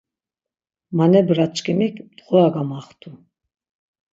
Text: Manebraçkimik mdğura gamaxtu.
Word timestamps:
Manebraçkimik 0.97 1.95
mdğura 2.05 2.47
gamaxtu. 2.53 3.11